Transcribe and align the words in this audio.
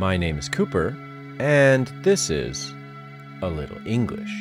My 0.00 0.16
name 0.16 0.38
is 0.38 0.48
Cooper, 0.48 0.96
and 1.38 1.86
this 2.02 2.30
is 2.30 2.72
A 3.42 3.50
Little 3.50 3.86
English. 3.86 4.32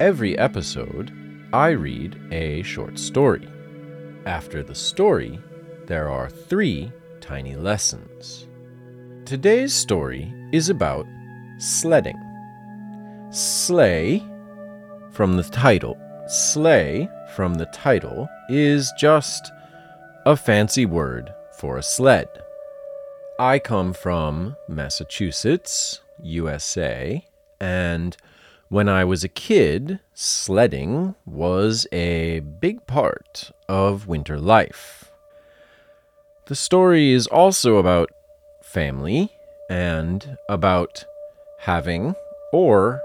Every 0.00 0.38
episode, 0.38 1.12
I 1.52 1.72
read 1.72 2.18
a 2.32 2.62
short 2.62 2.98
story. 2.98 3.46
After 4.24 4.62
the 4.62 4.74
story, 4.74 5.38
there 5.84 6.08
are 6.08 6.30
three 6.30 6.90
tiny 7.20 7.56
lessons. 7.56 8.48
Today's 9.26 9.74
story 9.74 10.32
is 10.50 10.70
about 10.70 11.04
sledding. 11.58 12.16
Sleigh, 13.28 14.24
from 15.12 15.36
the 15.36 15.42
title, 15.42 15.98
sleigh 16.26 17.06
from 17.34 17.56
the 17.56 17.66
title 17.66 18.26
is 18.48 18.90
just 18.98 19.52
a 20.24 20.34
fancy 20.34 20.86
word 20.86 21.34
for 21.58 21.76
a 21.76 21.82
sled. 21.82 22.28
I 23.38 23.58
come 23.58 23.92
from 23.92 24.56
Massachusetts, 24.66 26.00
USA, 26.22 27.22
and 27.60 28.16
when 28.70 28.88
I 28.88 29.04
was 29.04 29.24
a 29.24 29.28
kid, 29.28 30.00
sledding 30.14 31.14
was 31.26 31.86
a 31.92 32.40
big 32.40 32.86
part 32.86 33.50
of 33.68 34.06
winter 34.06 34.40
life. 34.40 35.12
The 36.46 36.54
story 36.54 37.12
is 37.12 37.26
also 37.26 37.76
about 37.76 38.10
family 38.62 39.30
and 39.68 40.38
about 40.48 41.04
having 41.58 42.14
or 42.54 43.02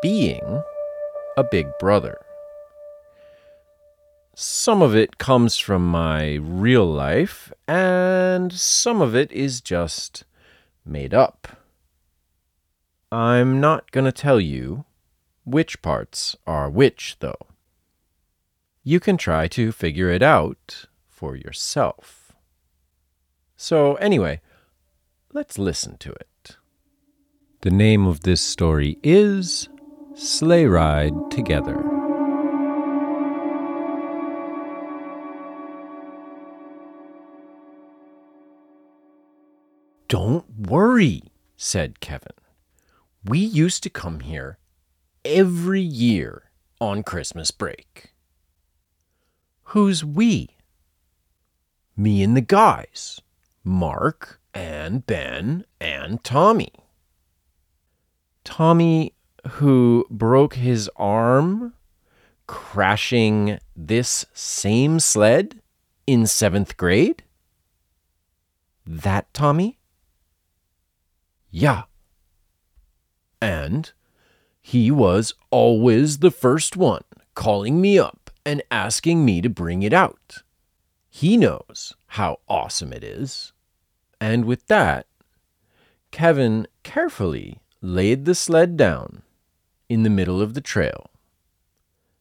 being 0.00 0.62
a 1.36 1.44
big 1.44 1.66
brother. 1.78 2.23
Some 4.36 4.82
of 4.82 4.96
it 4.96 5.18
comes 5.18 5.58
from 5.58 5.86
my 5.86 6.34
real 6.34 6.84
life, 6.84 7.52
and 7.68 8.52
some 8.52 9.00
of 9.00 9.14
it 9.14 9.30
is 9.30 9.60
just 9.60 10.24
made 10.84 11.14
up. 11.14 11.62
I'm 13.12 13.60
not 13.60 13.92
going 13.92 14.06
to 14.06 14.12
tell 14.12 14.40
you 14.40 14.86
which 15.44 15.80
parts 15.82 16.34
are 16.48 16.68
which, 16.68 17.16
though. 17.20 17.46
You 18.82 18.98
can 18.98 19.16
try 19.16 19.46
to 19.48 19.70
figure 19.70 20.10
it 20.10 20.22
out 20.22 20.86
for 21.08 21.36
yourself. 21.36 22.32
So, 23.56 23.94
anyway, 23.94 24.40
let's 25.32 25.58
listen 25.58 25.96
to 25.98 26.10
it. 26.10 26.56
The 27.60 27.70
name 27.70 28.04
of 28.06 28.20
this 28.22 28.42
story 28.42 28.98
is 29.02 29.68
Sleigh 30.14 30.66
Ride 30.66 31.30
Together. 31.30 31.93
Don't 40.08 40.68
worry, 40.68 41.22
said 41.56 42.00
Kevin. 42.00 42.32
We 43.24 43.38
used 43.38 43.82
to 43.84 43.90
come 43.90 44.20
here 44.20 44.58
every 45.24 45.80
year 45.80 46.50
on 46.80 47.02
Christmas 47.02 47.50
break. 47.50 48.14
Who's 49.68 50.04
we? 50.04 50.50
Me 51.96 52.22
and 52.22 52.36
the 52.36 52.42
guys, 52.42 53.20
Mark 53.64 54.40
and 54.52 55.06
Ben 55.06 55.64
and 55.80 56.22
Tommy. 56.22 56.72
Tommy, 58.44 59.14
who 59.52 60.06
broke 60.10 60.54
his 60.54 60.90
arm 60.96 61.72
crashing 62.46 63.58
this 63.74 64.26
same 64.34 65.00
sled 65.00 65.62
in 66.06 66.26
seventh 66.26 66.76
grade? 66.76 67.22
That 68.86 69.32
Tommy? 69.32 69.78
Yeah. 71.56 71.84
And 73.40 73.92
he 74.60 74.90
was 74.90 75.34
always 75.52 76.18
the 76.18 76.32
first 76.32 76.76
one 76.76 77.04
calling 77.36 77.80
me 77.80 77.96
up 77.96 78.32
and 78.44 78.60
asking 78.72 79.24
me 79.24 79.40
to 79.40 79.48
bring 79.48 79.84
it 79.84 79.92
out. 79.92 80.42
He 81.08 81.36
knows 81.36 81.94
how 82.08 82.40
awesome 82.48 82.92
it 82.92 83.04
is. 83.04 83.52
And 84.20 84.46
with 84.46 84.66
that, 84.66 85.06
Kevin 86.10 86.66
carefully 86.82 87.60
laid 87.80 88.24
the 88.24 88.34
sled 88.34 88.76
down 88.76 89.22
in 89.88 90.02
the 90.02 90.10
middle 90.10 90.42
of 90.42 90.54
the 90.54 90.60
trail, 90.60 91.08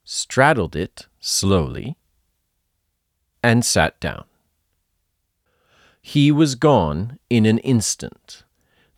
straddled 0.04 0.76
it 0.76 1.08
slowly, 1.20 1.98
and 3.42 3.66
sat 3.66 4.00
down. 4.00 4.26
He 6.04 6.32
was 6.32 6.54
gone 6.54 7.18
in 7.32 7.48
an 7.48 7.58
instant 7.60 8.43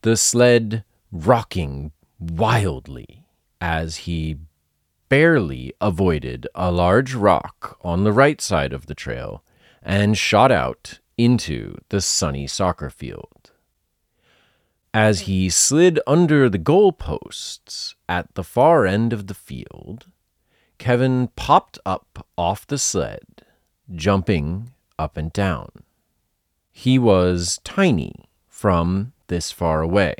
the 0.06 0.16
sled 0.16 0.84
rocking 1.12 1.92
wildly 2.20 3.26
as 3.60 3.96
he 4.06 4.38
barely 5.10 5.74
avoided 5.82 6.46
a 6.54 6.72
large 6.72 7.16
rock 7.16 7.76
on 7.82 8.04
the 8.04 8.12
right 8.12 8.40
side 8.40 8.72
of 8.72 8.86
the 8.86 8.94
trail 8.94 9.44
and 9.82 10.16
shot 10.16 10.52
out 10.52 11.00
into 11.18 11.76
the 11.90 12.00
sunny 12.00 12.46
soccer 12.46 12.92
field. 12.92 13.50
As 14.94 15.22
he 15.22 15.50
slid 15.50 16.00
under 16.06 16.50
the 16.50 16.60
goalposts 16.60 17.96
at 18.08 18.32
the 18.36 18.44
far 18.44 18.86
end 18.86 19.12
of 19.12 19.26
the 19.26 19.34
field, 19.34 20.06
Kevin 20.78 21.30
popped 21.36 21.80
up 21.84 22.28
off 22.38 22.68
the 22.68 22.78
sled, 22.78 23.44
jumping 23.92 24.70
up 25.00 25.18
and 25.18 25.34
down. 25.34 25.72
He 26.72 27.00
was 27.00 27.60
tiny 27.64 28.30
from 28.48 29.14
this 29.28 29.52
far 29.52 29.82
away, 29.82 30.16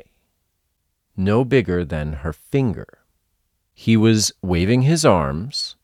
no 1.16 1.44
bigger 1.44 1.84
than 1.84 2.14
her 2.14 2.32
finger. 2.32 2.98
He 3.72 3.96
was 3.96 4.32
waving 4.42 4.82
his 4.82 5.04
arms, 5.04 5.76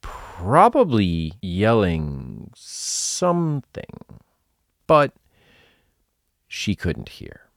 probably 0.00 1.34
yelling 1.40 2.50
something, 2.54 3.98
but 4.86 5.12
she 6.48 6.74
couldn't 6.74 7.10
hear. 7.10 7.48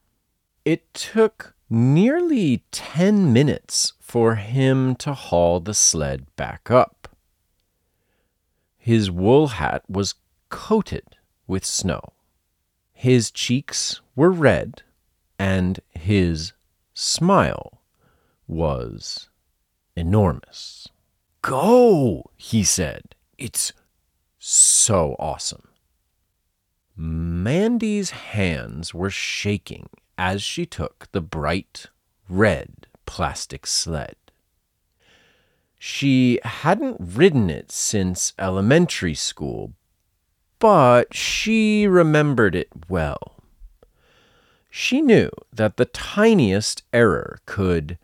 It 0.63 0.93
took 0.93 1.55
nearly 1.69 2.63
10 2.71 3.33
minutes 3.33 3.93
for 3.99 4.35
him 4.35 4.95
to 4.95 5.13
haul 5.13 5.59
the 5.59 5.73
sled 5.73 6.25
back 6.35 6.69
up. 6.71 7.09
His 8.77 9.09
wool 9.09 9.47
hat 9.47 9.83
was 9.89 10.15
coated 10.49 11.17
with 11.47 11.65
snow. 11.65 12.13
His 12.95 13.29
cheeks 13.29 14.01
were 14.15 14.31
red, 14.31 14.81
and 15.37 15.79
his 15.89 16.53
smile 16.93 17.81
was 18.47 19.29
enormous. 19.95 20.87
Go, 21.41 22.31
he 22.37 22.63
said. 22.63 23.13
It's 23.37 23.73
so 24.39 25.15
awesome. 25.19 25.67
Mandy's 26.95 28.11
hands 28.11 28.93
were 28.93 29.09
shaking 29.09 29.89
as 30.17 30.41
she 30.41 30.65
took 30.65 31.09
the 31.11 31.21
bright 31.21 31.87
red 32.29 32.87
plastic 33.05 33.67
sled. 33.67 34.15
She 35.77 36.39
hadn't 36.43 36.97
ridden 36.99 37.49
it 37.49 37.71
since 37.71 38.33
elementary 38.39 39.13
school, 39.13 39.73
but 40.65 41.13
she 41.13 41.85
remembered 41.85 42.55
it 42.55 42.69
well. 42.89 43.35
She 44.71 44.99
knew 44.99 45.29
that 45.53 45.77
the 45.77 45.85
tiniest 45.85 46.81
error 46.91 47.37
could 47.45 47.99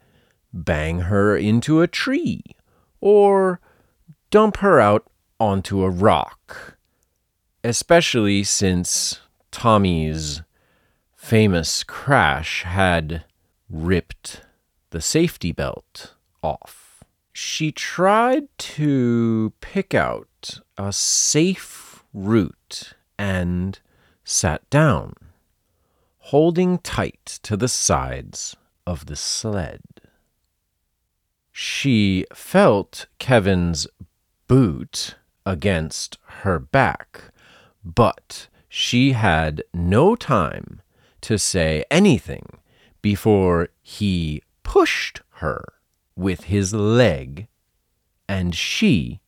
bang 0.54 1.00
her 1.00 1.36
into 1.36 1.82
a 1.82 1.88
tree 1.88 2.44
or 3.00 3.60
dump 4.30 4.58
her 4.58 4.80
out 4.80 5.08
onto 5.40 5.82
a 5.82 5.90
rock, 5.90 6.78
especially 7.64 8.44
since 8.44 9.22
Tommy's 9.50 10.44
famous 11.16 11.84
crash 11.84 12.62
had 12.62 13.26
ripped 13.72 14.42
the 14.92 15.02
safety 15.02 15.52
belt 15.52 16.14
off. 16.44 17.04
She 17.34 17.72
tried 17.72 18.56
to 18.78 19.52
pick 19.62 19.96
out 19.96 20.60
a 20.78 20.94
safe 20.94 21.91
route 22.14 22.94
and 23.18 23.80
sat 24.24 24.68
down, 24.70 25.14
holding 26.18 26.78
tight 26.80 27.40
to 27.44 27.58
the 27.58 27.68
sides 27.68 28.56
of 28.86 29.06
the 29.06 29.16
sled. 29.16 29.82
She 31.52 32.26
felt 32.34 33.08
Kevin's 33.20 33.88
boot 34.48 35.16
against 35.46 36.18
her 36.42 36.60
back, 36.60 37.32
but 37.84 38.48
she 38.70 39.12
had 39.12 39.64
no 39.74 40.16
time 40.16 40.82
to 41.22 41.38
say 41.38 41.84
anything 41.92 42.58
before 43.02 43.70
he 43.82 44.42
pushed 44.64 45.22
her 45.36 45.74
with 46.16 46.46
his 46.46 46.74
leg, 46.74 47.48
and 48.28 48.56
she 48.56 49.20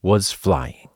was 0.00 0.32
flying. 0.32 0.88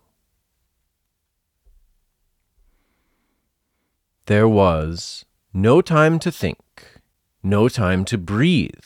There 4.26 4.48
was 4.48 5.24
no 5.52 5.80
time 5.80 6.18
to 6.18 6.32
think, 6.32 7.00
no 7.42 7.68
time 7.68 8.04
to 8.06 8.18
breathe. 8.18 8.84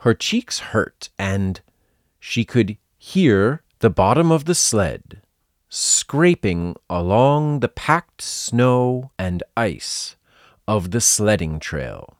Her 0.00 0.12
cheeks 0.12 0.58
hurt, 0.58 1.08
and 1.18 1.60
she 2.20 2.44
could 2.44 2.76
hear 2.98 3.62
the 3.78 3.90
bottom 3.90 4.30
of 4.30 4.44
the 4.44 4.54
sled 4.54 5.22
scraping 5.70 6.74
along 6.88 7.60
the 7.60 7.68
packed 7.68 8.22
snow 8.22 9.10
and 9.18 9.42
ice 9.56 10.16
of 10.66 10.90
the 10.90 11.00
sledding 11.00 11.58
trail. 11.58 12.16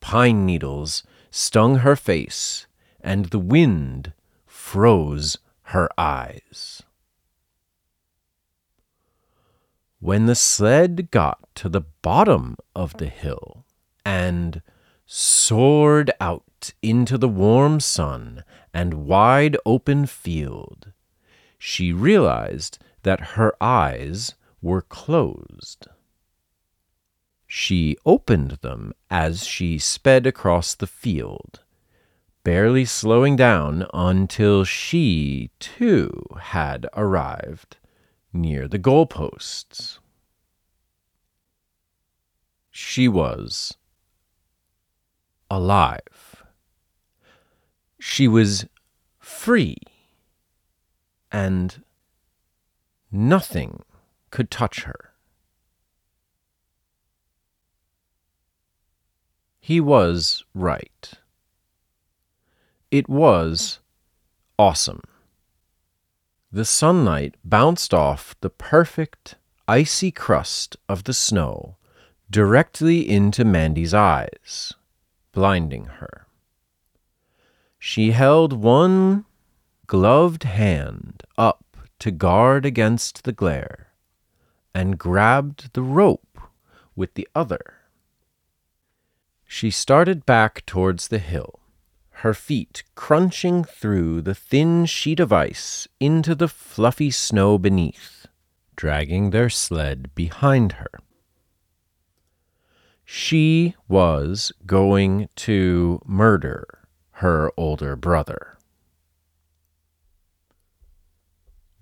Pine 0.00 0.46
needles 0.46 1.02
stung 1.30 1.76
her 1.76 1.96
face, 1.96 2.66
and 3.00 3.26
the 3.26 3.38
wind 3.38 4.12
froze 4.46 5.38
her 5.62 5.88
eyes. 5.98 6.82
When 10.06 10.26
the 10.26 10.36
sled 10.36 11.10
got 11.10 11.52
to 11.56 11.68
the 11.68 11.80
bottom 11.80 12.58
of 12.76 12.96
the 12.98 13.08
hill 13.08 13.64
and 14.04 14.62
soared 15.04 16.12
out 16.20 16.74
into 16.80 17.18
the 17.18 17.28
warm 17.28 17.80
sun 17.80 18.44
and 18.72 19.08
wide 19.08 19.56
open 19.66 20.06
field, 20.06 20.92
she 21.58 21.92
realized 21.92 22.78
that 23.02 23.34
her 23.34 23.56
eyes 23.60 24.36
were 24.62 24.82
closed. 24.82 25.88
She 27.48 27.96
opened 28.06 28.58
them 28.62 28.92
as 29.10 29.44
she 29.44 29.76
sped 29.76 30.24
across 30.24 30.76
the 30.76 30.86
field, 30.86 31.64
barely 32.44 32.84
slowing 32.84 33.34
down 33.34 33.88
until 33.92 34.62
she, 34.62 35.50
too, 35.58 36.12
had 36.38 36.86
arrived 36.92 37.78
near 38.36 38.68
the 38.68 38.78
goalposts. 38.78 39.98
She 42.70 43.08
was 43.08 43.76
alive. 45.50 46.44
She 47.98 48.28
was 48.28 48.66
free 49.18 49.78
and 51.32 51.82
nothing 53.10 53.82
could 54.30 54.50
touch 54.50 54.82
her. 54.84 55.12
He 59.58 59.80
was 59.80 60.44
right. 60.54 61.12
It 62.90 63.08
was 63.08 63.80
awesome. 64.58 65.02
The 66.56 66.64
sunlight 66.64 67.34
bounced 67.44 67.92
off 67.92 68.34
the 68.40 68.48
perfect, 68.48 69.34
icy 69.68 70.10
crust 70.10 70.74
of 70.88 71.04
the 71.04 71.12
snow 71.12 71.76
directly 72.30 73.06
into 73.06 73.44
Mandy's 73.44 73.92
eyes, 73.92 74.72
blinding 75.32 75.84
her. 76.00 76.26
She 77.78 78.12
held 78.12 78.54
one 78.54 79.26
gloved 79.86 80.44
hand 80.44 81.24
up 81.36 81.76
to 81.98 82.10
guard 82.10 82.64
against 82.64 83.24
the 83.24 83.32
glare, 83.32 83.92
and 84.74 84.98
grabbed 84.98 85.74
the 85.74 85.82
rope 85.82 86.40
with 86.94 87.12
the 87.12 87.28
other. 87.34 87.82
She 89.44 89.70
started 89.70 90.24
back 90.24 90.64
towards 90.64 91.08
the 91.08 91.18
hill, 91.18 91.60
her 92.26 92.34
feet 92.34 92.82
crunching 92.96 93.62
through 93.62 94.20
the 94.20 94.34
thin 94.34 94.84
sheet 94.84 95.20
of 95.20 95.32
ice 95.32 95.86
into 96.00 96.34
the 96.34 96.48
fluffy 96.48 97.08
snow 97.08 97.56
beneath, 97.56 98.26
dragging 98.74 99.30
their 99.30 99.48
sled 99.48 100.12
behind 100.16 100.72
her. 100.72 100.90
She 103.04 103.76
was 103.86 104.52
going 104.66 105.28
to 105.36 106.02
murder 106.04 106.88
her 107.22 107.52
older 107.56 107.94
brother. 107.94 108.58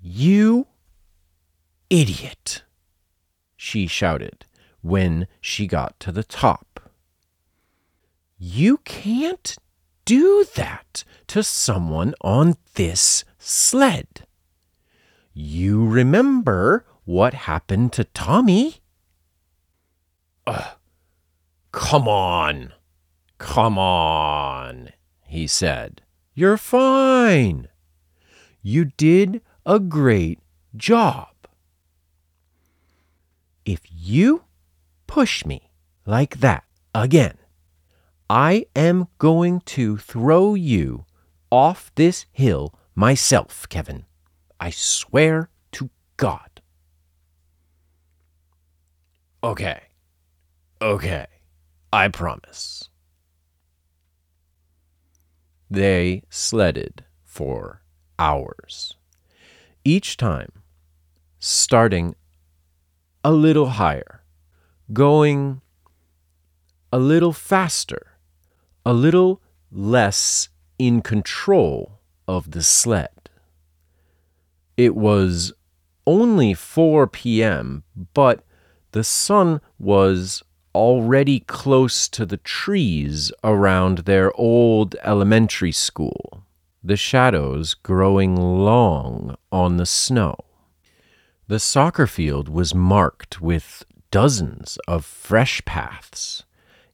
You 0.03 0.67
idiot, 1.89 2.65
she 3.57 3.87
shouted 3.87 4.45
when 4.83 5.27
she 5.41 5.67
got 5.67 5.99
to 6.01 6.13
the 6.13 6.23
top. 6.23 6.91
You 8.37 8.77
can't 8.85 9.57
do 10.05 10.45
that 10.55 11.05
to 11.29 11.43
someone 11.43 12.15
on 12.21 12.57
this 12.75 13.25
sled. 13.39 14.27
You 15.33 15.87
remember 15.87 16.85
what 17.05 17.35
happened 17.35 17.93
to 17.95 18.05
Tommy? 18.05 18.77
Ugh, 20.47 20.77
come 21.73 22.09
on, 22.09 22.73
come 23.39 23.79
on, 23.79 24.91
he 25.23 25.47
said. 25.47 26.03
You're 26.35 26.57
fine. 26.57 27.69
You 28.63 28.87
did 28.87 29.41
a 29.65 29.79
great 29.79 30.41
job. 30.77 31.29
If 33.65 33.81
you 33.91 34.45
push 35.07 35.45
me 35.45 35.71
like 36.07 36.41
that 36.41 36.65
again, 36.95 37.39
I 38.29 38.67
am 38.75 39.09
going 39.19 39.61
to 39.61 39.97
throw 39.99 40.55
you 40.55 41.05
off 41.51 41.93
this 41.95 42.27
hill 42.33 42.75
myself, 42.95 43.69
Kevin. 43.69 44.05
I 44.59 44.71
swear 44.71 45.51
to 45.73 45.91
God. 46.17 46.61
Okay. 49.43 49.83
Okay. 50.81 51.27
I 51.93 52.09
promise. 52.09 52.89
They 55.71 56.23
sledded 56.31 57.05
for 57.25 57.83
hours 58.19 58.97
each 59.85 60.17
time 60.17 60.51
starting 61.39 62.15
a 63.23 63.31
little 63.31 63.67
higher, 63.71 64.23
going 64.93 65.61
a 66.93 66.99
little 66.99 67.33
faster, 67.33 68.14
a 68.85 68.93
little 68.93 69.41
less 69.71 70.49
in 70.79 71.03
control 71.03 72.01
of 72.29 72.51
the 72.53 72.63
sled. 72.63 73.31
It 74.77 74.95
was 74.95 75.53
only 76.07 76.55
4 76.55 77.07
p.m., 77.07 77.85
but 78.13 78.45
the 78.93 79.05
sun 79.05 79.61
was 79.79 80.43
already 80.75 81.41
close 81.41 82.09
to 82.09 82.27
the 82.27 82.37
trees 82.37 83.33
around 83.43 83.99
their 83.99 84.33
old 84.37 84.97
elementary 85.05 85.73
school 85.73 86.45
the 86.85 86.97
shadows 86.97 87.73
growing 87.73 88.37
long 88.37 89.35
on 89.51 89.79
the 89.79 89.87
snow. 89.87 90.37
The 91.49 91.59
soccer 91.59 92.07
field 92.07 92.51
was 92.51 92.75
marked 92.75 93.41
with 93.41 93.87
dozens 94.11 94.79
of 94.87 95.05
fresh 95.07 95.65
paths, 95.65 96.45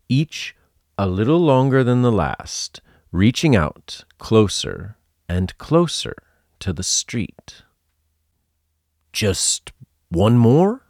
each 0.08 0.54
a 1.00 1.06
little 1.06 1.40
longer 1.40 1.82
than 1.82 2.02
the 2.02 2.12
last, 2.12 2.80
reaching 3.10 3.56
out 3.56 4.04
closer 4.18 4.96
and 5.28 5.56
closer 5.56 6.14
to 6.58 6.72
the 6.72 6.82
street. 6.82 7.62
Just 9.12 9.72
one 10.10 10.36
more? 10.36 10.82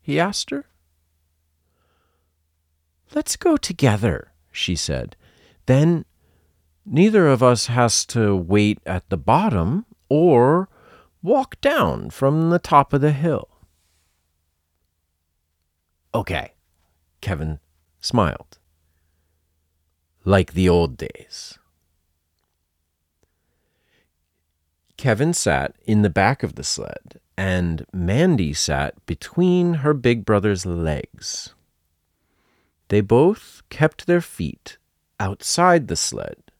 he 0.00 0.18
asked 0.18 0.50
her. 0.50 0.64
Let's 3.14 3.36
go 3.36 3.56
together, 3.56 4.32
she 4.50 4.74
said. 4.74 5.16
Then 5.66 6.06
Neither 6.84 7.28
of 7.28 7.42
us 7.42 7.66
has 7.66 8.04
to 8.06 8.34
wait 8.34 8.78
at 8.84 9.08
the 9.08 9.16
bottom 9.16 9.86
or 10.08 10.68
walk 11.22 11.60
down 11.60 12.10
from 12.10 12.50
the 12.50 12.58
top 12.58 12.92
of 12.92 13.00
the 13.00 13.12
hill. 13.12 13.48
Okay, 16.14 16.54
Kevin 17.20 17.60
smiled. 18.00 18.58
Like 20.24 20.52
the 20.52 20.68
old 20.68 20.96
days. 20.96 21.58
Kevin 24.96 25.34
sat 25.34 25.74
in 25.84 26.02
the 26.02 26.10
back 26.10 26.42
of 26.42 26.54
the 26.54 26.62
sled, 26.62 27.20
and 27.36 27.86
Mandy 27.92 28.52
sat 28.52 29.04
between 29.06 29.74
her 29.74 29.94
big 29.94 30.24
brother's 30.24 30.64
legs. 30.64 31.54
They 32.88 33.00
both 33.00 33.62
kept 33.68 34.06
their 34.06 34.20
feet 34.20 34.78
outside 35.18 35.88
the 35.88 35.96
sled 35.96 36.52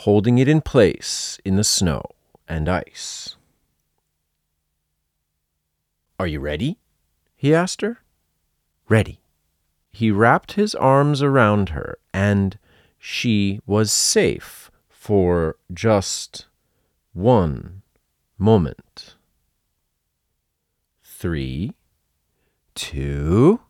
holding 0.00 0.36
it 0.36 0.46
in 0.46 0.60
place 0.60 1.38
in 1.42 1.56
the 1.56 1.64
snow 1.64 2.02
and 2.46 2.68
ice. 2.68 3.36
Are 6.18 6.26
you 6.26 6.38
ready? 6.38 6.78
he 7.34 7.54
asked 7.54 7.80
her. 7.80 8.02
Ready. 8.88 9.20
He 9.96 10.10
wrapped 10.10 10.52
his 10.52 10.74
arms 10.74 11.22
around 11.22 11.70
her, 11.70 11.96
and 12.12 12.58
she 12.98 13.60
was 13.64 13.90
safe 13.90 14.70
for 14.90 15.56
just 15.72 16.44
one 17.14 17.80
moment. 18.36 19.14
Three, 21.02 21.72
two, 22.74 23.60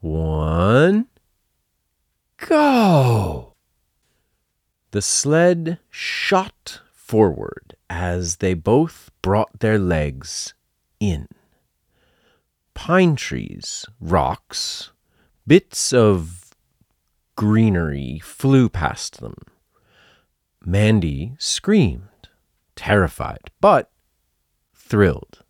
one, 0.00 1.08
go! 2.38 3.52
The 4.92 5.02
sled 5.02 5.78
shot 5.90 6.80
forward 6.94 7.76
as 7.90 8.36
they 8.36 8.54
both 8.54 9.10
brought 9.20 9.60
their 9.60 9.78
legs 9.78 10.54
in. 11.00 11.28
Pine 12.72 13.14
trees, 13.14 13.84
rocks, 14.00 14.92
bits 15.50 15.92
of 15.92 16.54
greenery 17.34 18.20
flew 18.20 18.68
past 18.68 19.18
them. 19.18 19.34
Mandy 20.64 21.34
screamed, 21.40 22.28
terrified, 22.76 23.50
but 23.60 23.90
thrilled. 24.72 25.42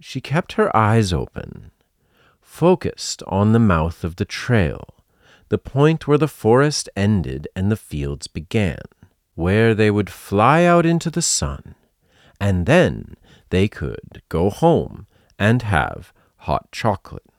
She 0.00 0.20
kept 0.20 0.52
her 0.60 0.68
eyes 0.76 1.14
open, 1.14 1.70
focused 2.42 3.22
on 3.26 3.52
the 3.52 3.58
mouth 3.58 4.04
of 4.04 4.16
the 4.16 4.26
trail, 4.26 5.02
the 5.48 5.56
point 5.56 6.06
where 6.06 6.18
the 6.18 6.28
forest 6.28 6.90
ended 6.94 7.48
and 7.56 7.72
the 7.72 7.84
fields 7.90 8.26
began, 8.26 8.82
where 9.34 9.74
they 9.74 9.90
would 9.90 10.10
fly 10.10 10.64
out 10.64 10.84
into 10.84 11.08
the 11.08 11.22
sun, 11.22 11.74
and 12.38 12.66
then 12.66 13.14
they 13.48 13.66
could 13.66 14.20
go 14.28 14.50
home 14.50 15.06
and 15.38 15.62
have 15.62 16.12
hot 16.36 16.70
chocolate. 16.70 17.31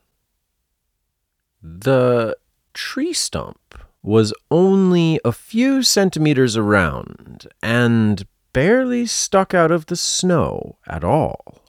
The 1.66 2.36
tree 2.74 3.14
stump 3.14 3.78
was 4.02 4.34
only 4.50 5.18
a 5.24 5.32
few 5.32 5.82
centimeters 5.82 6.58
around 6.58 7.48
and 7.62 8.26
barely 8.52 9.06
stuck 9.06 9.54
out 9.54 9.70
of 9.70 9.86
the 9.86 9.96
snow 9.96 10.76
at 10.86 11.02
all. 11.02 11.62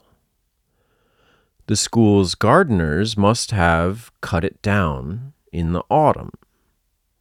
The 1.67 1.77
school's 1.77 2.35
gardeners 2.35 3.15
must 3.15 3.51
have 3.51 4.11
cut 4.19 4.43
it 4.43 4.61
down 4.61 5.31
in 5.53 5.71
the 5.71 5.83
autumn, 5.89 6.31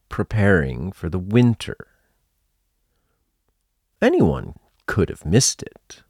preparing 0.09 0.91
for 0.91 1.07
the 1.07 1.17
winter. 1.17 1.77
Anyone 4.01 4.53
could 4.85 5.07
have 5.07 5.25
missed 5.25 5.63
it. 5.63 6.03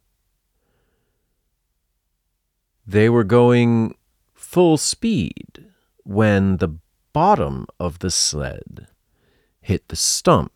They 2.87 3.07
were 3.07 3.23
going 3.23 3.93
full 4.33 4.77
speed 4.77 5.74
when 6.05 6.57
the 6.57 6.77
bottom 7.13 7.65
of 7.79 7.99
the 7.99 8.11
sled 8.11 8.87
hit 9.59 9.87
the 9.87 9.95
stump. 9.95 10.51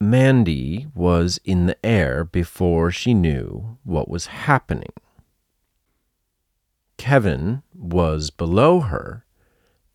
Mandy 0.00 0.86
was 0.94 1.38
in 1.44 1.66
the 1.66 1.84
air 1.84 2.24
before 2.24 2.90
she 2.90 3.12
knew 3.12 3.78
what 3.84 4.08
was 4.08 4.26
happening. 4.26 4.92
Kevin 6.96 7.62
was 7.74 8.30
below 8.30 8.80
her, 8.80 9.26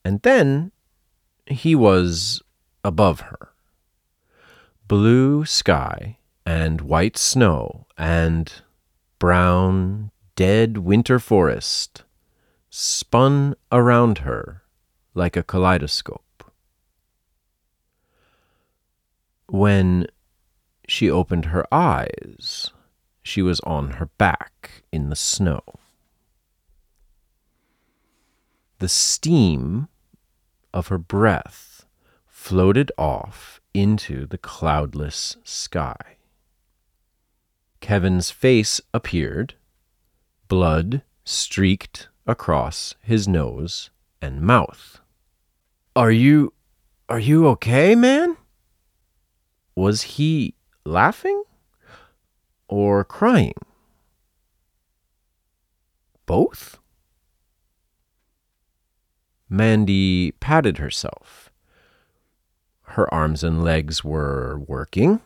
and 0.06 0.22
then 0.22 0.72
he 1.48 1.74
was 1.74 2.42
above 2.84 3.22
her. 3.22 3.54
Blue 4.88 5.46
sky 5.46 6.18
and 6.46 6.82
white 6.82 7.18
snow 7.18 7.88
and 7.98 8.52
brown, 9.18 10.12
dead 10.36 10.78
winter 10.78 11.18
forest 11.18 12.04
spun 12.76 13.54
around 13.72 14.18
her 14.20 14.64
like 15.14 15.38
a 15.38 15.44
kaleidoscope. 15.44 16.44
When 19.48 20.08
she 20.88 21.08
opened 21.08 21.46
her 21.46 21.72
eyes, 21.72 22.72
she 23.22 23.44
was 23.44 23.60
on 23.60 23.92
her 23.92 24.08
back 24.18 24.82
in 24.92 25.10
the 25.10 25.16
snow. 25.16 25.62
The 28.80 28.90
steam 28.90 29.88
of 30.74 30.88
her 30.88 30.98
breath 30.98 31.86
floated 32.26 32.92
off 32.98 33.62
into 33.76 34.26
the 34.26 34.40
cloudless 34.40 35.38
sky. 35.44 36.18
Kevin's 37.82 38.32
face 38.32 38.82
appeared, 38.96 39.54
blood 40.48 41.04
streaked 41.24 42.10
across 42.26 42.96
his 43.02 43.28
nose 43.28 43.90
and 44.22 44.42
mouth. 44.42 45.00
Are 45.96 46.12
you. 46.12 46.54
are 47.10 47.20
you 47.20 47.48
okay, 47.48 47.96
man? 47.96 48.38
Was 49.76 50.04
he 50.04 50.56
laughing 50.86 51.44
or 52.68 53.04
crying? 53.04 53.54
Both? 56.26 56.80
Mandy 59.50 60.32
patted 60.40 60.78
herself. 60.78 61.52
Her 62.82 63.12
arms 63.14 63.44
and 63.44 63.64
legs 63.64 64.04
were 64.04 64.60
working. 64.68 65.22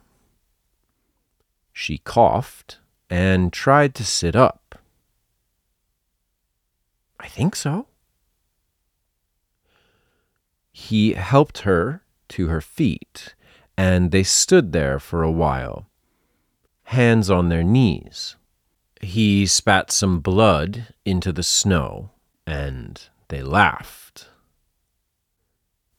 She 1.71 1.99
coughed 1.99 2.79
and 3.09 3.53
tried 3.53 3.93
to 3.95 4.03
sit 4.03 4.35
up. 4.35 4.66
I 7.19 7.27
think 7.27 7.55
so. 7.55 7.87
He 10.71 11.13
helped 11.13 11.59
her 11.59 12.03
to 12.29 12.47
her 12.47 12.61
feet 12.61 13.33
and 13.77 14.11
they 14.11 14.23
stood 14.23 14.71
there 14.71 14.99
for 14.99 15.21
a 15.21 15.31
while, 15.31 15.87
hands 16.85 17.29
on 17.29 17.49
their 17.49 17.63
knees. 17.63 18.35
He 18.99 19.45
spat 19.45 19.91
some 19.91 20.19
blood 20.19 20.87
into 21.05 21.31
the 21.31 21.43
snow, 21.43 22.09
and 22.47 22.99
they 23.27 23.43
laughed. 23.43 24.29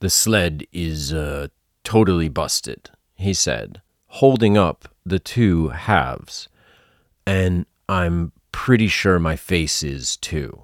The 0.01 0.11
sled 0.11 0.67
is 0.73 1.13
uh, 1.13 1.49
totally 1.85 2.29
busted, 2.29 2.91
he 3.15 3.33
said, 3.33 3.81
holding 4.07 4.59
up 4.59 4.89
the 5.07 5.21
two 5.21 5.69
halves. 5.69 6.49
And 7.25 7.67
I'm 7.89 8.33
pretty 8.51 8.89
sure 8.89 9.21
my 9.21 9.37
face 9.37 9.85
is 9.85 10.17
too. 10.17 10.63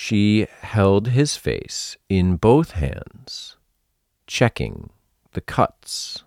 She 0.00 0.46
held 0.60 1.08
his 1.08 1.36
face 1.36 1.96
in 2.08 2.36
both 2.36 2.70
hands, 2.70 3.56
checking 4.28 4.90
the 5.32 5.40
cuts. 5.40 6.22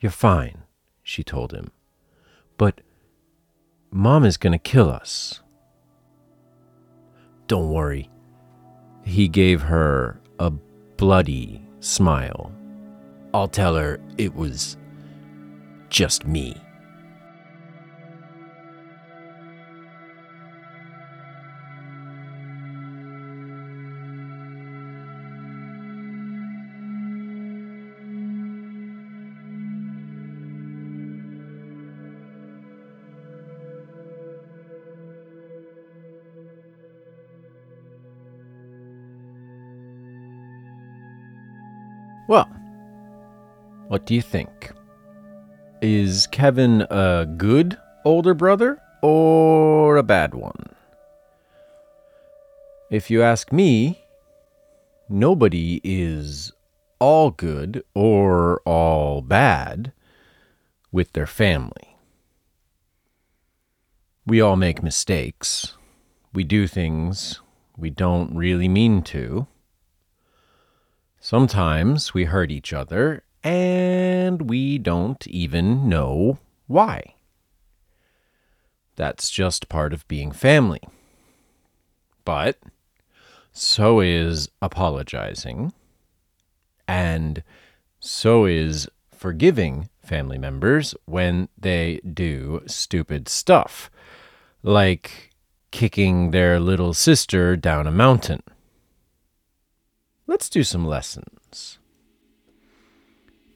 You're 0.00 0.10
fine, 0.10 0.64
she 1.04 1.22
told 1.22 1.52
him. 1.52 1.70
But 2.58 2.80
Mom 3.92 4.24
is 4.24 4.36
going 4.36 4.52
to 4.52 4.58
kill 4.58 4.90
us. 4.90 5.42
Don't 7.46 7.70
worry. 7.70 8.10
He 9.04 9.28
gave 9.28 9.62
her 9.62 10.20
a 10.40 10.50
bloody 10.50 11.62
smile. 11.78 12.50
I'll 13.32 13.46
tell 13.46 13.76
her 13.76 14.00
it 14.18 14.34
was 14.34 14.76
just 15.88 16.26
me. 16.26 16.56
What 43.90 44.06
do 44.06 44.14
you 44.14 44.22
think? 44.22 44.70
Is 45.82 46.28
Kevin 46.28 46.82
a 46.90 47.26
good 47.26 47.76
older 48.04 48.34
brother 48.34 48.80
or 49.02 49.96
a 49.96 50.04
bad 50.04 50.32
one? 50.32 50.68
If 52.88 53.10
you 53.10 53.20
ask 53.20 53.50
me, 53.50 54.04
nobody 55.08 55.80
is 55.82 56.52
all 57.00 57.32
good 57.32 57.82
or 57.92 58.60
all 58.64 59.22
bad 59.22 59.92
with 60.92 61.12
their 61.12 61.26
family. 61.26 61.96
We 64.24 64.40
all 64.40 64.54
make 64.54 64.84
mistakes. 64.84 65.76
We 66.32 66.44
do 66.44 66.68
things 66.68 67.40
we 67.76 67.90
don't 67.90 68.36
really 68.36 68.68
mean 68.68 69.02
to. 69.02 69.48
Sometimes 71.18 72.14
we 72.14 72.26
hurt 72.26 72.52
each 72.52 72.72
other 72.72 73.24
and 73.42 74.48
we 74.48 74.78
don't 74.78 75.26
even 75.26 75.88
know 75.88 76.38
why. 76.66 77.14
That's 78.96 79.30
just 79.30 79.68
part 79.68 79.92
of 79.92 80.06
being 80.08 80.30
family. 80.30 80.82
But 82.24 82.58
so 83.52 84.00
is 84.00 84.48
apologizing, 84.62 85.72
and 86.86 87.42
so 87.98 88.44
is 88.44 88.88
forgiving 89.10 89.88
family 90.02 90.38
members 90.38 90.94
when 91.06 91.48
they 91.58 92.00
do 92.00 92.62
stupid 92.66 93.28
stuff, 93.28 93.90
like 94.62 95.30
kicking 95.70 96.30
their 96.30 96.60
little 96.60 96.94
sister 96.94 97.56
down 97.56 97.86
a 97.86 97.92
mountain. 97.92 98.42
Let's 100.26 100.48
do 100.48 100.62
some 100.62 100.86
lessons. 100.86 101.79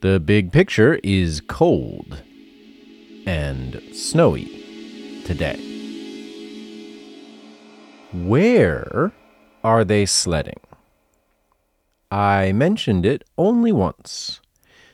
The 0.04 0.20
big 0.20 0.52
picture 0.52 1.00
is 1.02 1.40
cold 1.40 2.23
and 3.25 3.80
snowy 3.94 5.23
today. 5.25 5.56
Where 8.12 9.12
are 9.64 9.82
they 9.82 10.04
sledding? 10.04 10.61
I 12.11 12.52
mentioned 12.52 13.06
it 13.06 13.25
only 13.38 13.73
once. 13.73 14.42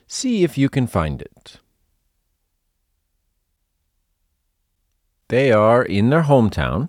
See 0.06 0.44
if 0.44 0.56
you 0.56 0.68
can 0.68 0.86
find 0.86 1.20
it. 1.20 1.56
They 5.26 5.50
are 5.50 5.82
in 5.82 6.10
their 6.10 6.22
hometown, 6.22 6.88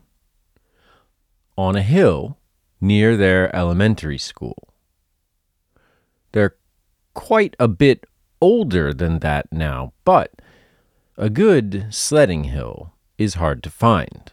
on 1.57 1.75
a 1.75 1.81
hill 1.81 2.37
near 2.79 3.17
their 3.17 3.55
elementary 3.55 4.19
school. 4.19 4.75
They're 6.33 6.55
quite 7.15 7.55
a 7.59 7.67
bit 7.67 8.05
older 8.41 8.93
than 8.93 9.19
that 9.19 9.51
now, 9.51 9.93
but 10.03 10.41
a 11.17 11.29
good 11.29 11.87
sledding 11.91 12.45
hill 12.45 12.93
is 13.17 13.35
hard 13.35 13.61
to 13.63 13.69
find. 13.69 14.31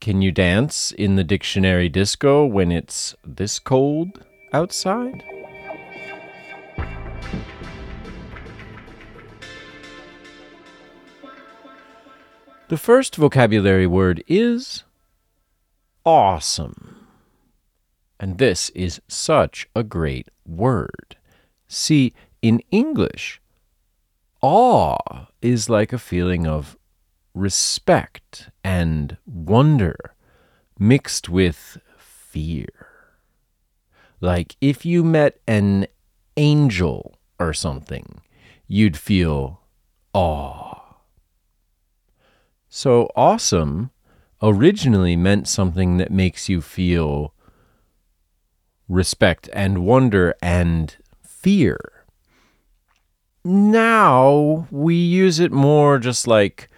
Can 0.00 0.22
you 0.22 0.30
dance 0.30 0.92
in 0.92 1.16
the 1.16 1.24
dictionary 1.24 1.88
disco 1.88 2.44
when 2.44 2.70
it's 2.70 3.16
this 3.24 3.58
cold 3.58 4.24
outside? 4.52 5.24
The 12.68 12.76
first 12.76 13.16
vocabulary 13.16 13.86
word 13.86 14.22
is 14.28 14.84
awesome. 16.04 16.97
And 18.20 18.38
this 18.38 18.70
is 18.70 19.00
such 19.08 19.68
a 19.76 19.82
great 19.82 20.28
word. 20.46 21.16
See, 21.68 22.12
in 22.42 22.60
English, 22.70 23.40
awe 24.42 25.26
is 25.40 25.70
like 25.70 25.92
a 25.92 25.98
feeling 25.98 26.46
of 26.46 26.76
respect 27.34 28.50
and 28.64 29.16
wonder 29.26 30.14
mixed 30.78 31.28
with 31.28 31.78
fear. 31.96 32.68
Like 34.20 34.56
if 34.60 34.84
you 34.84 35.04
met 35.04 35.38
an 35.46 35.86
angel 36.36 37.18
or 37.38 37.52
something, 37.52 38.20
you'd 38.66 38.96
feel 38.96 39.60
awe. 40.12 40.96
So 42.68 43.10
awesome 43.16 43.90
originally 44.42 45.16
meant 45.16 45.48
something 45.48 45.96
that 45.96 46.10
makes 46.10 46.48
you 46.48 46.60
feel 46.60 47.34
respect 48.88 49.48
and 49.52 49.84
wonder 49.84 50.34
and 50.42 50.96
fear. 51.22 51.78
Now 53.44 54.66
we 54.70 54.94
use 54.94 55.40
it 55.40 55.52
more 55.52 55.98
just 55.98 56.26
like 56.26 56.68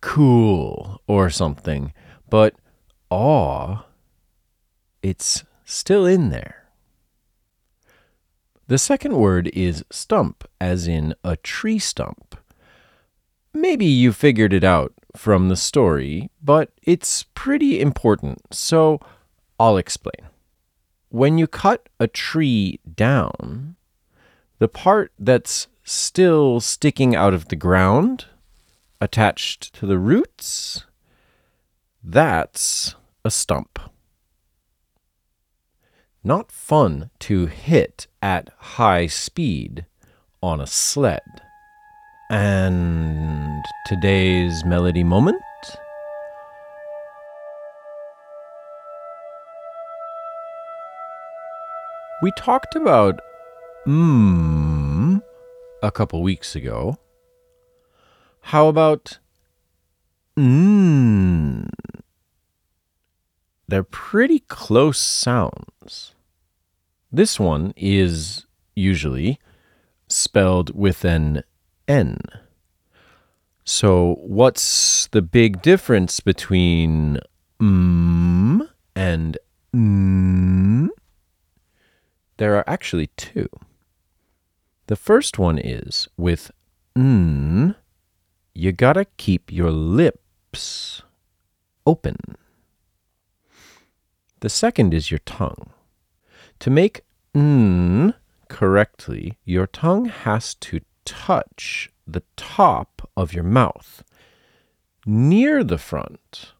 cool 0.00 1.00
or 1.06 1.30
something, 1.30 1.92
but 2.28 2.54
awe, 3.10 3.84
it's 5.02 5.44
still 5.64 6.06
in 6.06 6.30
there. 6.30 6.68
The 8.66 8.78
second 8.78 9.16
word 9.16 9.48
is 9.48 9.84
stump, 9.90 10.48
as 10.60 10.86
in 10.86 11.14
a 11.24 11.36
tree 11.36 11.80
stump. 11.80 12.36
Maybe 13.52 13.86
you 13.86 14.12
figured 14.12 14.52
it 14.52 14.62
out 14.62 14.92
from 15.16 15.48
the 15.48 15.56
story, 15.56 16.30
but 16.40 16.70
it's 16.84 17.24
pretty 17.34 17.80
important, 17.80 18.54
so 18.54 19.00
I'll 19.58 19.76
explain. 19.76 20.29
When 21.10 21.38
you 21.38 21.48
cut 21.48 21.88
a 21.98 22.06
tree 22.06 22.78
down, 22.94 23.74
the 24.60 24.68
part 24.68 25.12
that's 25.18 25.66
still 25.82 26.60
sticking 26.60 27.16
out 27.16 27.34
of 27.34 27.48
the 27.48 27.56
ground, 27.56 28.26
attached 29.00 29.74
to 29.74 29.86
the 29.86 29.98
roots, 29.98 30.86
that's 32.00 32.94
a 33.24 33.30
stump. 33.30 33.80
Not 36.22 36.52
fun 36.52 37.10
to 37.20 37.46
hit 37.46 38.06
at 38.22 38.50
high 38.58 39.08
speed 39.08 39.86
on 40.40 40.60
a 40.60 40.66
sled. 40.66 41.42
And 42.30 43.64
today's 43.86 44.64
melody 44.64 45.02
moment? 45.02 45.42
We 52.22 52.32
talked 52.36 52.76
about 52.76 53.18
mmm 53.86 55.22
a 55.82 55.90
couple 55.90 56.22
weeks 56.22 56.54
ago. 56.54 56.98
How 58.42 58.68
about 58.68 59.18
mmm? 60.36 61.68
They're 63.68 63.82
pretty 63.82 64.40
close 64.40 64.98
sounds. 64.98 66.14
This 67.10 67.40
one 67.40 67.72
is 67.76 68.44
usually 68.74 69.38
spelled 70.06 70.76
with 70.76 71.04
an 71.06 71.42
N. 71.88 72.18
So, 73.64 74.16
what's 74.20 75.06
the 75.08 75.22
big 75.22 75.62
difference 75.62 76.20
between 76.20 77.18
mm 77.60 78.68
and 78.94 79.38
mm? 79.74 80.88
There 82.40 82.56
are 82.56 82.64
actually 82.66 83.08
two. 83.18 83.50
The 84.86 84.96
first 84.96 85.38
one 85.38 85.58
is 85.58 86.08
with 86.16 86.50
mm, 86.96 87.74
you 88.54 88.72
gotta 88.72 89.04
keep 89.18 89.52
your 89.52 89.70
lips 89.70 91.02
open. 91.84 92.16
The 94.40 94.48
second 94.48 94.94
is 94.94 95.10
your 95.10 95.18
tongue. 95.26 95.68
To 96.60 96.70
make 96.70 97.02
mm 97.34 98.14
correctly, 98.48 99.36
your 99.44 99.66
tongue 99.66 100.06
has 100.06 100.54
to 100.54 100.80
touch 101.04 101.90
the 102.06 102.22
top 102.36 103.06
of 103.18 103.34
your 103.34 103.44
mouth 103.44 104.02
near 105.04 105.62
the 105.62 105.76
front, 105.76 106.54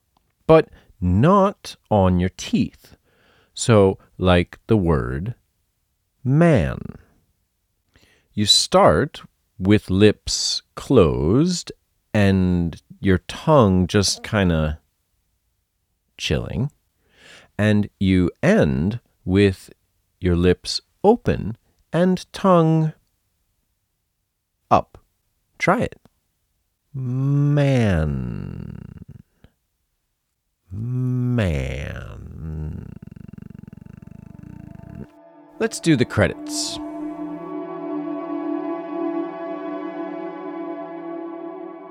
but 0.46 0.68
not 1.00 1.76
on 1.90 2.20
your 2.20 2.28
teeth. 2.36 2.96
So, 3.54 3.96
like 4.18 4.58
the 4.66 4.76
word 4.76 5.36
man. 6.24 6.78
You 8.32 8.46
start 8.46 9.22
with 9.58 9.90
lips 9.90 10.62
closed 10.74 11.72
and 12.14 12.80
your 13.00 13.18
tongue 13.18 13.86
just 13.86 14.22
kind 14.22 14.52
of 14.52 14.74
chilling, 16.16 16.70
and 17.58 17.88
you 17.98 18.30
end 18.42 19.00
with 19.24 19.70
your 20.20 20.36
lips 20.36 20.80
open 21.02 21.56
and 21.92 22.30
tongue 22.32 22.92
up. 24.70 24.98
Try 25.58 25.82
it. 25.82 26.00
Man. 26.94 28.76
Man. 30.70 31.79
Let's 35.60 35.78
do 35.78 35.94
the 35.94 36.06
credits. 36.06 36.78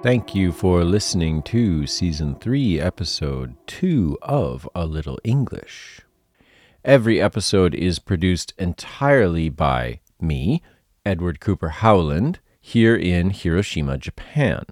Thank 0.01 0.33
you 0.33 0.51
for 0.51 0.83
listening 0.83 1.43
to 1.43 1.85
Season 1.85 2.33
3, 2.33 2.79
Episode 2.79 3.55
2 3.67 4.17
of 4.23 4.67
A 4.73 4.87
Little 4.87 5.19
English. 5.23 6.01
Every 6.83 7.21
episode 7.21 7.75
is 7.75 7.99
produced 7.99 8.55
entirely 8.57 9.49
by 9.49 9.99
me, 10.19 10.63
Edward 11.05 11.39
Cooper 11.39 11.69
Howland, 11.69 12.39
here 12.59 12.95
in 12.95 13.29
Hiroshima, 13.29 13.99
Japan. 13.99 14.65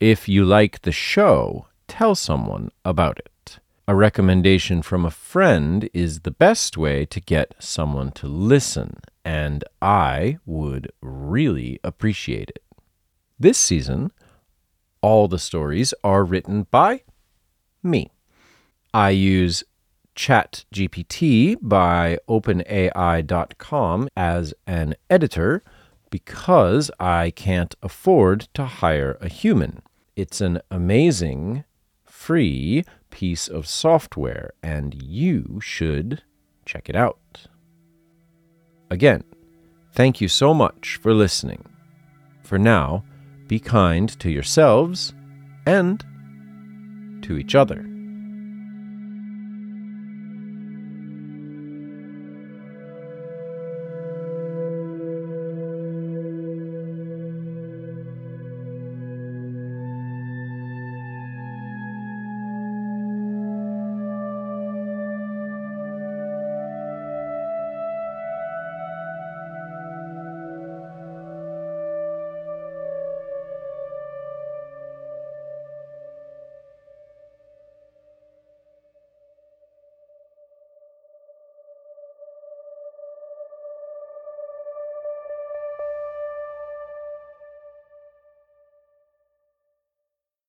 If 0.00 0.28
you 0.28 0.44
like 0.44 0.82
the 0.82 0.90
show, 0.90 1.68
tell 1.86 2.16
someone 2.16 2.72
about 2.84 3.20
it. 3.20 3.29
A 3.88 3.94
recommendation 3.94 4.82
from 4.82 5.04
a 5.04 5.10
friend 5.10 5.88
is 5.92 6.20
the 6.20 6.30
best 6.30 6.76
way 6.76 7.04
to 7.06 7.20
get 7.20 7.54
someone 7.58 8.12
to 8.12 8.28
listen, 8.28 8.98
and 9.24 9.64
I 9.82 10.38
would 10.46 10.92
really 11.00 11.80
appreciate 11.82 12.50
it. 12.50 12.62
This 13.38 13.58
season, 13.58 14.12
all 15.00 15.28
the 15.28 15.38
stories 15.38 15.92
are 16.04 16.24
written 16.24 16.66
by 16.70 17.02
me. 17.82 18.12
I 18.92 19.10
use 19.10 19.64
ChatGPT 20.14 21.56
by 21.60 22.18
OpenAI.com 22.28 24.08
as 24.16 24.54
an 24.66 24.94
editor 25.08 25.62
because 26.10 26.90
I 27.00 27.30
can't 27.30 27.74
afford 27.82 28.48
to 28.54 28.64
hire 28.66 29.16
a 29.20 29.28
human. 29.28 29.82
It's 30.16 30.40
an 30.40 30.60
amazing, 30.70 31.64
free 32.04 32.84
piece 33.10 33.48
of 33.48 33.66
software, 33.66 34.52
and 34.62 35.02
you 35.02 35.60
should 35.60 36.22
check 36.64 36.88
it 36.88 36.96
out. 36.96 37.46
Again, 38.90 39.24
thank 39.92 40.20
you 40.20 40.28
so 40.28 40.54
much 40.54 40.98
for 41.02 41.12
listening. 41.12 41.64
For 42.42 42.58
now, 42.58 43.04
be 43.46 43.58
kind 43.58 44.08
to 44.20 44.30
yourselves 44.30 45.12
and 45.66 46.04
to 47.22 47.36
each 47.36 47.54
other. 47.54 47.89